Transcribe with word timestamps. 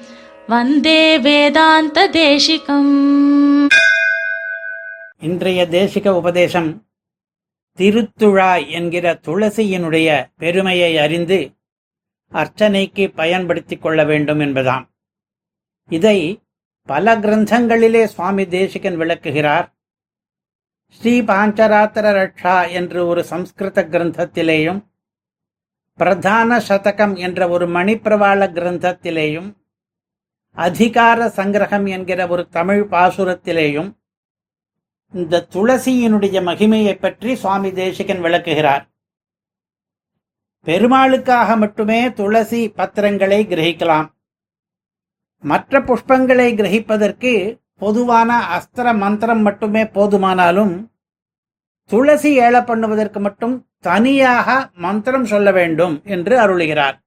வந்தே 0.47 1.19
வேதாந்த 1.19 2.09
தேசிகம் 2.09 3.79
இன்றைய 5.19 5.67
தேசிக 5.71 6.09
உபதேசம் 6.09 6.85
திருத்துழா 7.77 8.69
என்கிற 8.69 9.19
துளசியினுடைய 9.27 10.27
பெருமையை 10.37 10.97
அறிந்து 10.97 11.51
அர்ச்சனைக்கு 12.33 13.15
பயன்படுத்திக் 13.15 13.81
கொள்ள 13.81 14.03
வேண்டும் 14.03 14.39
என்பதாம். 14.39 14.87
இதை 15.89 16.41
பல 16.85 17.15
கிரந்தங்களிலே 17.15 18.03
சுவாமி 18.03 18.47
தேசிகன் 18.47 18.95
விளக்குகிறார். 18.95 19.76
ஸ்ரீ 20.95 21.21
பாஞ்சராத்திர 21.21 22.11
ரக்ஷா 22.17 22.69
என்று 22.69 23.07
ஒரு 23.07 23.23
சம்ஸ்கிருத 23.23 23.83
கிரந்தத்திலேயும் 23.83 24.79
பிரதான 25.99 26.59
சதகம் 26.67 27.15
என்ற 27.15 27.49
ஒரு 27.49 27.65
மணிப்பிரவாள 27.67 28.41
கிரந்தத்திலேயும் 28.57 29.49
அதிகார 30.57 31.27
சங்கிரகம் 31.27 31.87
என்கிற 31.87 32.27
ஒரு 32.27 32.47
தமிழ் 32.47 32.83
பாசுரத்திலேயும் 32.91 33.89
இந்த 35.13 35.45
துளசியினுடைய 35.53 36.37
மகிமையை 36.43 36.95
பற்றி 36.99 37.35
சுவாமி 37.35 37.71
தேசிகன் 37.71 38.19
விளக்குகிறார். 38.19 38.83
பெருமாளுக்காக 40.65 41.57
மட்டுமே 41.57 42.13
துளசி 42.13 42.69
பத்திரங்களை 42.69 43.45
கிரகிக்கலாம். 43.45 44.07
மற்ற 45.43 45.79
புஷ்பங்களை 45.79 46.49
கிரகிப்பதற்கு 46.59 47.33
பொதுவான 47.77 48.45
அஸ்திர 48.57 48.97
மந்திரம் 48.97 49.41
மட்டுமே 49.41 49.83
போதுமானாலும் 49.83 50.87
துளசி 51.85 52.33
ஏழ 52.33 52.61
பண்ணுவதற்கு 52.61 53.19
மட்டும் 53.19 53.67
தனியாக 53.79 54.69
மந்திரம் 54.73 55.25
சொல்ல 55.25 55.51
வேண்டும் 55.51 56.01
என்று 56.03 56.39
அருளுகிறார். 56.39 57.05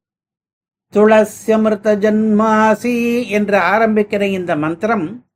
துளசியமிருத 0.93 1.97
ஜன்மாசி 1.97 3.29
என்று 3.29 3.59
ஆரம்பிக்கிற 3.59 4.23
இந்த 4.23 4.57
மந்திரம் 4.57 5.27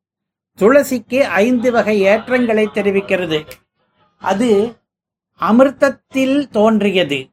துளசிக்கு 0.58 1.20
ஐந்து 1.20 1.72
வகை 1.72 2.02
ஏற்றங்களை 2.02 2.66
தெரிவிக்கிறது. 2.66 3.50
அது 4.18 4.76
அமிர்தத்தில் 5.40 6.48
தோன்றியது. 6.50 7.28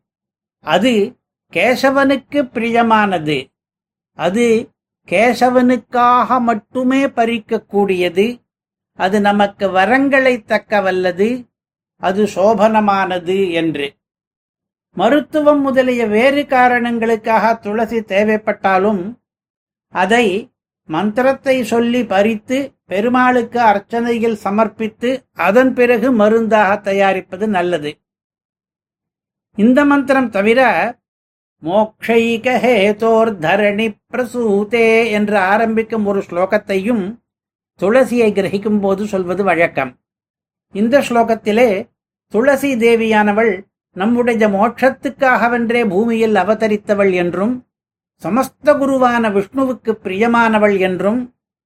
அது 0.59 1.19
கேசவனுக்கு 1.53 2.43
பிரியமானது. 2.53 3.51
அது 4.13 4.70
கேசவனுக்காக 5.07 6.39
மட்டுமே 6.39 7.01
பறிக்கக்கூடியது. 7.17 8.27
அது 8.99 9.17
நமக்கு 9.21 9.65
வரங்களை 9.69 10.35
தக்க 10.45 10.81
வல்லது 10.81 11.29
அது 12.01 12.21
சோபனமானது 12.35 13.37
என்று. 13.51 13.87
மருத்துவம் 14.97 15.61
முதலிய 15.61 16.05
வேறு 16.07 16.41
காரணங்களுக்காக 16.47 17.53
துளசி 17.55 17.99
தேவைப்பட்டாலும் 18.13 19.03
அதை 19.93 20.25
மந்திரத்தை 20.89 21.55
சொல்லி 21.63 22.01
பறித்து 22.05 22.57
பெருமாளுக்கு 22.85 23.59
அர்ச்சனையில் 23.71 24.37
சமர்ப்பித்து 24.43 25.09
அதன் 25.47 25.73
பிறகு 25.73 26.07
மருந்தாக 26.11 26.71
தயாரிப்பது 26.81 27.47
நல்லது. 27.47 27.91
இந்த 29.57 29.79
மந்திரம் 29.85 30.29
தவிர 30.29 30.61
மோக்ஷைக 31.63 32.53
ஹேதோர் 32.63 33.29
தரணி 33.43 33.87
பிரசூதே 34.13 35.11
என்று 35.11 35.37
ஆரம்பிக்கும் 35.37 36.05
ஒரு 36.05 36.23
ஸ்லோகத்தையும் 36.29 37.03
துளசியை 37.79 38.29
கிரகிக்கும் 38.37 38.79
போது 38.79 39.07
சொல்வது 39.07 39.43
வழக்கம். 39.43 39.91
இந்த 40.73 41.03
ஸ்லோகத்திலே 41.09 41.89
துளசி 42.27 42.71
தேவியானவள் 42.75 43.51
நம்முடைய 43.95 44.47
மோட்சத்துக்காகவென்றே 44.47 45.89
பூமியில் 45.89 46.35
அவதரித்தவள் 46.35 47.13
என்றும் 47.13 47.53
சமஸ்த 48.23 48.75
குருவான 48.77 49.31
விஷ்ணுவுக்கு 49.31 49.91
பிரியமானவள் 50.03 50.79
என்றும் 50.79 51.21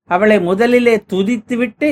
அவளை 0.09 0.39
முதலிலே 0.39 0.95
துதித்துவிட்டு 1.13 1.89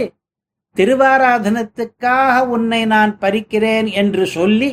திருவாராதனத்துக்காக 0.76 2.46
உன்னை 2.48 2.86
நான் 2.86 3.18
பறிக்கிறேன் 3.22 3.92
என்று 3.92 4.26
சொல்லி 4.26 4.72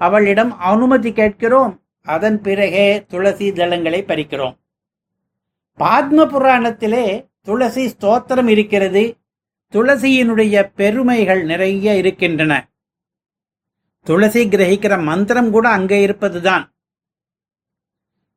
அவளிடம் 0.00 0.52
அனுமதி 0.58 1.12
கேட்கிறோம். 1.12 1.74
அதன் 2.06 2.40
பிறகே 2.40 3.04
துளசி 3.08 3.52
தளங்களை 3.52 4.00
பறிக்கிறோம். 4.02 4.56
பாத்ம 5.78 6.26
புராணத்திலே 6.32 7.06
துளசி 7.42 7.84
ஸ்தோத்திரம் 7.86 8.48
இருக்கிறது. 8.48 9.16
துளசியினுடைய 9.72 10.70
பெருமைகள் 10.74 11.44
நிறைய 11.44 11.94
இருக்கின்றன. 11.94 12.68
துளசி 14.02 14.48
கிரகிக்கிற 14.48 15.02
மந்திரம் 15.02 15.50
கூட 15.50 15.68
அங்கே 15.68 16.00
இருப்பதுதான். 16.00 16.64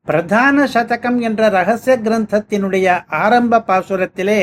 பிரதான 0.03 0.65
சதகம் 0.65 1.19
என்ற 1.19 1.49
ரகசிய 1.49 1.97
கிரந்தத்தினுடைய 1.97 2.87
ஆரம்ப 3.07 3.63
பாசுரத்திலே 3.67 4.41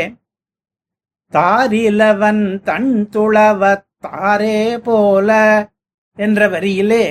தாரிலவன் 1.32 2.60
தன் 2.62 3.08
துளவ 3.12 3.62
தாரே 4.06 4.78
போல 4.78 5.31
என்ற 6.16 6.48
வரியிலே 6.48 7.04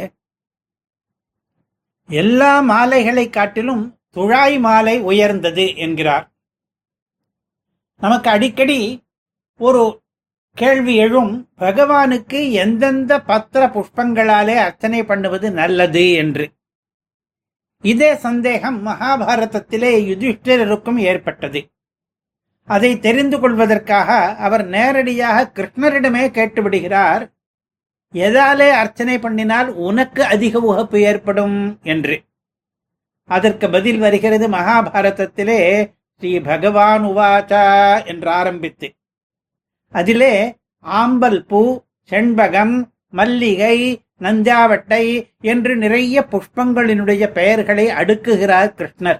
எல்லா 2.07 2.59
மாலைகளை 2.59 3.29
காட்டிலும் 3.29 3.99
துழாய் 4.13 4.59
மாலை 4.59 5.01
உயர்ந்தது 5.01 5.75
என்கிறார். 5.75 6.31
நமக்கு 7.99 8.29
அடிக்கடி 8.29 9.03
ஒரு 9.57 10.01
கேள்வி 10.53 10.95
எழும் 10.95 11.49
பகவானுக்கு 11.57 12.51
எந்தெந்த 12.51 13.21
பத்திர 13.21 13.67
புஷ்பங்களாலே 13.67 14.55
அர்ச்சனை 14.55 15.03
பண்ணுவது 15.03 15.51
நல்லது? 15.51 16.11
என்று. 16.11 16.51
இதே 17.81 18.15
சந்தேகம் 18.15 18.88
மகாபாரதத்திலே 18.88 19.99
யுதிஷ்டிரருக்கும் 19.99 20.97
ஏற்பட்டது. 20.97 21.69
அதை 22.65 22.99
தெரிந்து 22.99 23.39
கொள்வதற்காக 23.39 24.35
அவர் 24.35 24.65
நேரடியாக 24.65 25.51
கிருஷ்ணரிடமே 25.53 26.29
கேட்டுவிடுகிறார். 26.29 27.34
எதாலே 28.13 28.69
அர்ச்சனை 28.71 29.17
பண்ணினால் 29.17 29.67
உனக்கு 29.67 30.23
அதிக 30.23 30.59
உகப்பு 30.59 30.99
ஏற்படும் 30.99 31.79
என்று. 31.83 32.23
அதற்கு 33.25 33.69
பதில் 33.69 33.97
வருகிறது 33.97 34.49
மகாபாரதத்திலே 34.49 35.91
ஸ்ரீ 36.17 36.39
பகவான் 36.39 37.03
உவாச்சா 37.03 38.05
என்று 38.05 38.29
ஆரம்பித்து. 38.29 38.95
அதிலே 39.89 40.55
ஆம்பல் 40.83 41.39
பூ 41.39 41.81
செண்பகம் 42.09 42.89
மல்லிகை 43.09 44.03
நஞ்சாவட்டை 44.19 45.31
என்று 45.41 45.75
நிறைய 45.75 46.27
புஷ்பங்களினுடைய 46.31 47.27
பெயர்களை 47.27 47.88
அடுக்குகிறார் 47.88 48.73
கிருஷ்ணர். 48.77 49.19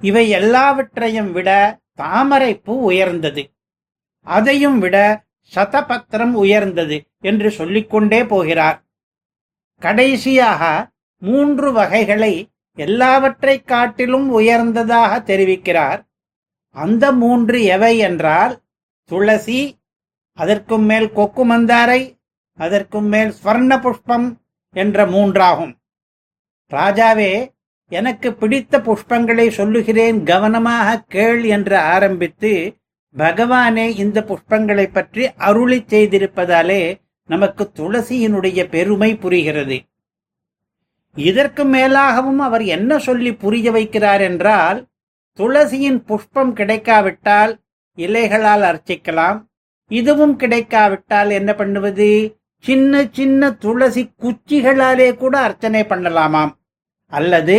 இவை 0.00 0.28
எல்லாவற்றையும் 0.28 1.32
விட 1.32 1.78
தாமரை 1.94 2.54
பூ 2.54 2.80
உயர்ந்தது. 2.80 3.50
அதையும் 4.22 4.78
விட 4.78 5.25
சதபத்திரம் 5.54 6.32
உயர்ந்தது 6.32 6.96
என்று 7.20 7.50
சொல்லிக்கொண்டே 7.50 8.20
போகிறார். 8.24 8.78
கடைசியாக 9.82 10.62
மூன்று 11.22 11.68
வகைகளை 11.72 12.34
எல்லாவற்றை 12.78 13.62
காட்டிலும் 13.62 14.28
உயர்ந்ததாக 14.30 15.12
தெரிவிக்கிறார். 15.26 16.00
அந்த 16.76 17.04
மூன்று 17.12 17.58
எவை 17.64 17.98
என்றால் 17.98 18.54
துளசி 19.10 19.60
அதற்கும் 20.38 20.82
மேல் 20.82 21.08
கொக்கு 21.12 21.42
மந்தாரை 21.50 22.00
அதற்கும் 22.58 23.06
மேல் 23.06 23.32
ஸ்வர்ண 23.42 23.80
புஷ்பம் 23.80 24.26
என்ற 24.76 25.06
மூன்றாகும். 25.06 25.74
ராஜாவே 26.72 27.32
எனக்கு 27.92 28.28
பிடித்த 28.34 28.78
புஷ்பங்களை 28.78 29.46
சொல்லுகிறேன் 29.50 30.22
கவனமாக 30.22 31.04
கேள் 31.08 31.42
என்று 31.44 31.76
ஆரம்பித்து 31.94 32.52
பகவானே 33.16 33.86
இந்த 33.96 34.18
புஷ்பங்களை 34.20 34.86
பற்றி 34.92 35.24
அருளி 35.48 35.78
செய்திருப்பதாலே 35.82 36.82
நமக்கு 37.28 37.64
துளசியினுடைய 37.76 38.60
பெருமை 38.68 39.16
புரிகிறது. 39.16 39.76
இதற்கு 41.16 41.64
மேலாகவும் 41.64 42.40
அவர் 42.46 42.64
என்ன 42.76 42.98
சொல்லி 42.98 43.34
புரிய 43.34 43.70
வைக்கிறார் 43.70 44.20
என்றால் 44.20 44.78
துளசியின் 45.38 46.00
புஷ்பம் 46.04 46.52
கிடைக்காவிட்டால் 46.52 47.52
இலைகளால் 47.98 48.64
அர்ச்சிக்கலாம். 48.70 49.38
இதுவும் 49.90 50.36
கிடைக்காவிட்டால் 50.36 51.30
என்ன 51.30 51.50
பண்ணுவது? 51.54 52.10
சின்ன 52.64 53.08
சின்ன 53.12 53.50
துளசி 53.52 54.02
குச்சிகளாலே 54.22 55.08
கூட 55.16 55.34
அர்ச்சனை 55.38 55.82
பண்ணலாமாம். 55.82 56.52
அல்லது 57.12 57.56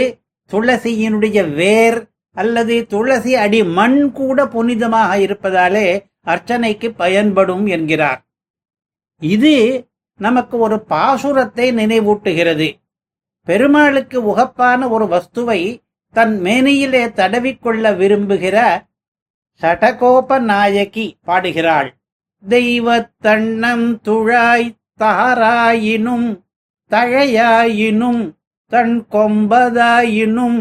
துளசியினுடைய 0.51 1.39
வேர் 1.53 1.99
அல்லது 2.37 2.75
துளசி 2.89 3.33
அடி 3.43 3.59
மண் 3.77 3.99
கூட 4.17 4.45
புனிதமாக 4.45 5.11
இருப்பதாலே 5.25 5.87
அர்ச்சனைக்கு 6.25 6.87
பயன்படும் 7.01 7.65
என்கிறார். 7.75 8.21
இது 9.21 9.53
நமக்கு 10.19 10.55
ஒரு 10.65 10.77
பாசுரத்தை 10.89 11.67
நினைவூட்டுகிறது. 11.79 12.67
பெருமாளுக்கு 13.47 14.17
உகப்பான 14.31 14.89
ஒரு 14.89 15.05
வஸ்துவை 15.13 15.61
தன் 16.15 16.35
மேனியிலே 16.41 17.03
தடவிக்கொள்ள 17.19 17.91
விரும்புகிற 18.01 18.57
சடகோப 19.61 20.39
நாயகி 20.41 21.07
பாடுகிறாள். 21.27 21.89
தெய்வத்தண்ணம் 22.43 23.87
துழாய் 24.07 24.67
தாராயினும் 24.99 26.27
தழையாயினும் 26.91 28.21
தன் 28.71 28.95
கொம்பதாயினும் 29.11 30.59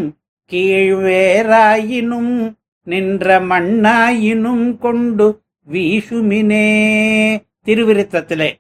கீழ்வேராயினும் 0.52 2.52
நின்ற 2.82 3.40
மண்ணாயினும் 3.40 4.78
கொண்டு 4.78 5.42
வீசுமினே. 5.70 7.42
திருவிருத்தத்திலே. 7.64 8.54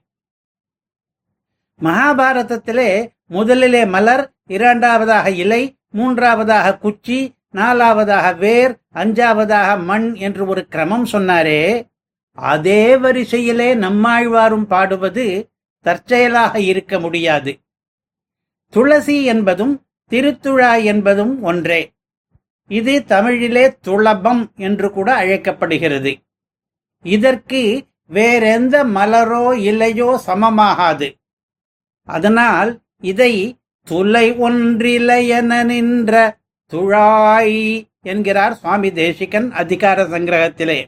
மகாபாரதத்திலே 1.82 3.08
முதலிலே 3.26 3.84
மலர் 3.84 4.32
இரண்டாவதாக 4.46 5.30
இலை 5.30 5.78
மூன்றாவதாக 5.88 6.78
குச்சி 6.78 7.34
நாலாவதாக 7.54 8.36
வேர் 8.36 8.76
அஞ்சாவதாக 8.94 9.84
மண் 9.84 10.14
என்று 10.14 10.46
ஒரு 10.46 10.66
கிரமம் 10.66 11.06
சொன்னாரே. 11.12 11.86
அதே 12.32 12.96
வரிசையிலே 12.96 13.74
நம்மாழ்வாரும் 13.74 14.64
பாடுவது 14.64 15.50
தற்செயலாக 15.80 16.60
இருக்க 16.60 17.00
முடியாது. 17.00 17.58
துளசி 18.70 19.24
என்பதும் 19.24 19.80
திருத்துழா 20.10 20.84
என்பதும் 20.84 21.42
ஒன்றே. 21.42 21.94
இது 22.68 23.04
தமிழிலே 23.04 23.76
துளபம் 23.84 24.54
என்று 24.56 24.90
கூட 24.90 25.14
அழைக்கப்படுகிறது. 25.14 26.18
இதற்கு 27.02 27.86
வேறெந்த 28.06 28.84
மலரோ 28.84 29.46
இலையோ 29.68 30.18
சமமாகாது. 30.26 31.14
அதனால் 32.04 32.80
இதை 33.00 33.58
துளை 33.82 34.32
ஒன்றிலையென 34.32 35.64
நின்ற 35.64 36.38
துழாய் 36.72 37.86
என்கிறார் 38.02 38.54
சுவாமி 38.54 38.92
தேசிகன் 38.92 39.52
அதிகார 39.52 40.02
சங்கிரகத்திலே. 40.02 40.86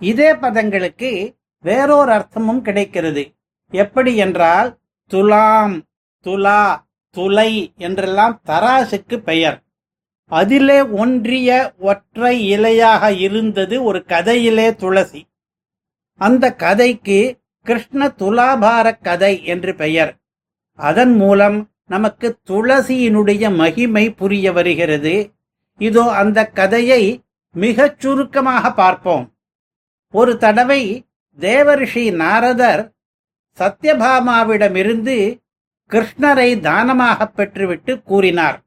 இதே 0.00 0.32
பதங்களுக்கு 0.32 1.34
வேறொரு 1.62 2.12
அர்த்தமும் 2.12 2.60
கிடைக்கிறது. 2.60 3.34
எப்படி 3.70 4.16
என்றால் 4.16 4.78
துலாம் 5.06 5.82
துலா 6.24 6.86
துளை 7.10 7.72
என்றெல்லாம் 7.76 8.40
தராசுக்கு 8.46 9.16
பெயர். 9.16 9.62
அதிலே 10.30 10.82
ஒன்றிய 10.82 11.74
ஒற்றை 11.78 12.34
இலையாக 12.54 13.18
இருந்தது 13.18 13.82
ஒரு 13.82 14.04
கதையிலே 14.08 14.74
துளசி. 14.74 15.26
அந்த 16.18 16.54
கதைக்கு 16.54 17.38
கிருஷ்ண 17.62 18.08
துலாபார 18.08 18.92
கதை 19.00 19.44
என்று 19.44 19.74
பெயர். 19.74 20.16
அதன் 20.78 21.14
மூலம் 21.14 21.70
நமக்கு 21.86 22.38
துளசியினுடைய 22.46 23.54
மகிமை 23.54 24.10
புரிய 24.10 24.52
வருகிறது. 24.52 25.32
இதோ 25.78 26.02
அந்த 26.02 26.46
கதையை 26.46 27.02
மிகச் 27.54 28.00
சுருக்கமாக 28.00 28.72
பார்ப்போம். 28.72 29.24
ஒரு 30.12 30.38
தடவை 30.38 31.06
தேவரிஷி 31.38 32.12
நாரதர் 32.12 32.92
சத்யபாமாவிடமிருந்து 33.58 35.16
கிருஷ்ணரை 35.92 36.60
தானமாக 36.60 37.30
பெற்றுவிட்டு 37.36 38.02
கூறினார். 38.02 38.62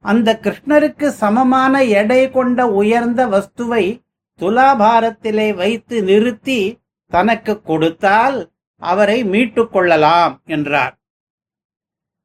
அந்த 0.00 0.38
கிருஷ்ணருக்கு 0.42 1.06
சமமான 1.06 1.84
எடை 1.84 2.30
கொண்ட 2.30 2.66
உயர்ந்த 2.66 3.26
வஸ்துவை 3.26 4.02
துலாபாரத்திலே 4.40 5.54
வைத்து 5.54 6.02
நிறுத்தி 6.02 6.78
தனக்கு 7.10 7.62
கொடுத்தால் 7.62 8.50
அவரை 8.76 9.24
மீட்டுக் 9.24 9.72
கொள்ளலாம் 9.72 10.42
என்றார். 10.44 10.98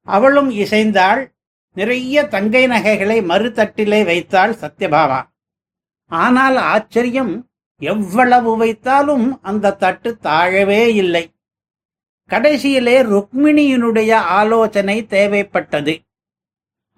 அவளும் 0.02 0.50
இசைந்தாள் 0.50 1.32
நிறைய 1.74 2.24
தங்கை 2.26 2.66
நகைகளை 2.66 3.18
மறுதட்டிலே 3.20 4.04
வைத்தாள் 4.04 4.52
சத்யபாமா. 4.52 5.20
ஆனால் 6.06 6.56
ஆச்சரியம் 6.56 7.50
எவ்வளவு 7.78 8.64
வைத்தாலும் 8.64 9.38
அந்த 9.42 9.72
தட்டு 9.72 10.18
தாழவே 10.22 10.86
இல்லை. 10.86 11.34
கடைசியிலே 12.32 12.96
ருக்மிணியினுடைய 13.12 14.12
ஆலோசனை 14.12 15.06
தேவைப்பட்டது. 15.10 15.94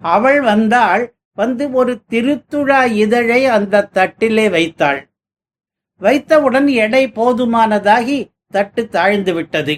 அவள் 0.01 0.41
வந்தாள் 0.41 1.15
வந்து 1.33 1.71
ஒரு 1.71 1.93
திருத்துழா 2.09 2.91
இதழை 2.91 3.45
அந்த 3.45 3.89
தட்டிலே 3.93 4.49
வைத்தாள். 4.49 5.01
வைத்தவுடன் 6.01 6.67
எடை 6.67 7.07
போதுமானதாகி 7.07 8.17
தட்டு 8.49 8.87
தாழ்ந்து 8.87 9.33
விட்டது 9.33 9.75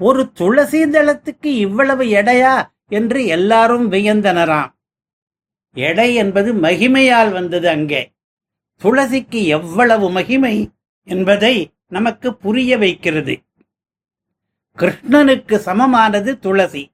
ஒரு 0.00 0.32
துளசி 0.32 0.80
தளத்துக்கு 0.84 1.50
இவ்வளவு 1.56 2.04
எடையா 2.04 2.54
என்று 2.88 3.20
எல்லாரும் 3.26 3.86
வியந்தனராம். 3.92 4.70
எடை 5.76 6.14
என்பது 6.14 6.54
மகிமையால் 6.54 7.32
வந்தது 7.32 7.68
அங்கே. 7.68 8.02
துளசிக்கு 8.82 9.40
எவ்வளவு 9.46 10.10
மகிமை 10.10 10.70
என்பதை 11.04 11.54
நமக்கு 11.88 12.36
புரிய 12.36 12.78
வைக்கிறது. 12.78 13.34
கிருஷ்ணனுக்கு 14.78 15.56
சமமானது 15.58 16.38
துளசி. 16.38 16.84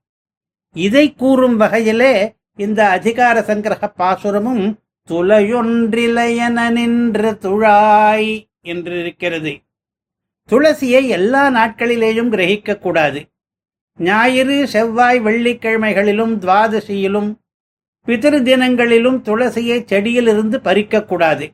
இதை 0.77 1.05
கூறும் 1.13 1.57
வகையிலே 1.57 2.15
இந்த 2.57 2.81
அதிகார 2.89 3.41
சங்கிரக 3.41 3.85
பாசுரமும் 3.99 4.65
துளையொன்றிலையன 5.11 6.71
நின்று 6.71 7.31
துழாய் 7.43 8.33
என்று 8.61 8.95
இருக்கிறது. 8.99 9.53
துளசியை 10.51 11.03
எல்லா 11.09 11.43
நாட்களிலேயும் 11.51 12.31
கிரகிக்க 12.31 12.79
கூடாது. 12.79 13.21
ஞாயிறு 13.99 14.57
செவ்வாய் 14.69 15.21
வெள்ளிக்கிழமைகளிலும் 15.21 16.33
துவாதசியிலும் 16.39 17.29
பிதிரு 18.09 18.39
தினங்களிலும் 18.43 19.19
துளசியை 19.23 19.79
செடியிலிருந்து 19.85 20.57
பறிக்கக்கூடாது 20.65 21.47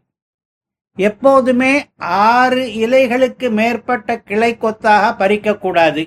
எப்போதுமே 0.97 1.73
ஆறு 1.99 2.65
இலைகளுக்கு 2.85 3.51
மேற்பட்ட 3.51 4.17
கிளை 4.21 4.57
கொத்தாக 4.57 5.05
பறிக்கக்கூடாது 5.19 6.03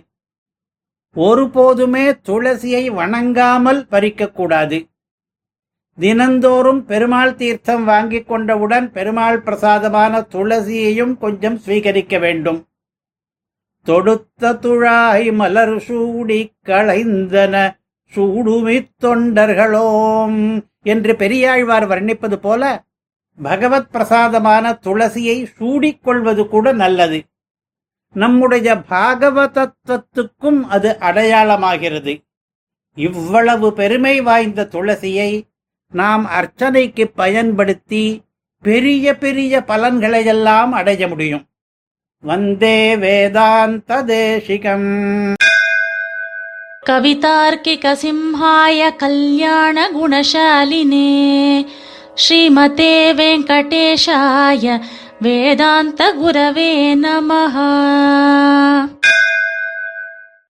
ஒருபோதுமே 1.16 2.12
துளசியை 2.26 2.92
வணங்காமல் 2.92 3.82
பறிக்கக்கூடாது. 3.92 4.92
தினந்தோறும் 6.00 6.86
பெருமாள் 6.86 7.36
தீர்த்தம் 7.36 7.86
வாங்கிக் 7.86 8.28
கொண்டவுடன் 8.28 8.92
பெருமாள் 8.92 9.42
பிரசாதமான 9.42 10.26
துளசியையும் 10.30 11.18
கொஞ்சம் 11.18 11.60
ஸ்வீகரிக்க 11.66 12.20
வேண்டும். 12.20 12.68
தொடுத்த 13.84 14.54
துழாய் 14.54 15.34
மலர் 15.34 15.80
சூடி 15.80 16.52
களைந்தன 16.66 17.80
சூடுமி 18.16 18.90
தொண்டர்களோம் 19.02 20.64
என்று 20.84 21.16
பெரியாழ்வார் 21.16 21.88
வர்ணிப்பது 21.88 22.36
போல 22.36 22.84
பகவத் 23.44 23.92
பிரசாதமான 23.92 24.80
துளசியை 24.82 25.46
சூடிக்கொள்வது 25.60 26.48
கூட 26.48 26.72
நல்லது. 26.72 27.24
நம்முடைய 28.14 28.76
பாகவத 28.90 29.66
தத்துவத்துக்கும் 29.88 30.60
அது 30.68 30.90
அடையாளமாகிறது. 31.00 32.14
இவ்வளவு 32.98 33.74
பெருமை 33.74 34.22
வாய்ந்த 34.22 34.68
துளசியை 34.72 35.32
நாம் 35.92 36.26
அர்ச்சனைக்கு 36.26 37.06
பயன்படுத்தி 37.16 38.22
பெரிய 38.64 39.16
பெரிய 39.18 39.64
பலன்களையெல்லாம் 39.68 40.72
அடைய 40.72 41.08
முடியும். 41.08 41.46
வந்தே 42.24 42.96
வேதாந்த 42.96 44.04
தேசிகம் 44.04 44.92
கவிதார்க்கிக 46.90 47.92
சிம்ஹாய 48.04 48.96
கல்யாண 48.96 49.86
குணசாலினே 49.92 51.10
ஸ்ரீமதே 52.16 52.96
வெங்கடேஷாய 53.20 54.66
వేదాంత 55.24 56.02
గురవే 56.18 56.72
నమ. 56.94 57.32